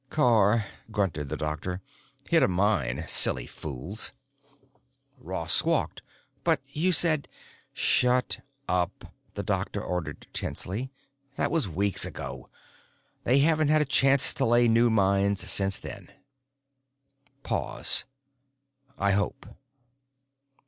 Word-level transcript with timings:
"Car," 0.09 0.65
grunted 0.89 1.29
the 1.29 1.37
doctor. 1.37 1.79
"Hit 2.27 2.41
a 2.41 2.47
mine. 2.47 3.05
Silly 3.07 3.45
fools!" 3.45 4.11
Ross 5.19 5.53
squawked, 5.53 6.01
"But 6.43 6.59
you 6.67 6.91
said——" 6.91 7.27
"Shut 7.71 8.39
up," 8.67 9.13
the 9.35 9.43
doctor 9.43 9.79
ordered 9.79 10.25
tensely. 10.33 10.91
"That 11.35 11.51
was 11.51 11.69
weeks 11.69 12.03
ago; 12.03 12.49
they 13.25 13.41
haven't 13.41 13.67
had 13.67 13.83
a 13.83 13.85
chance 13.85 14.33
to 14.33 14.45
lay 14.45 14.67
new 14.67 14.89
mines 14.89 15.47
since 15.47 15.77
then." 15.77 16.11
Pause. 17.43 18.05
"I 18.97 19.11
hope." 19.11 19.45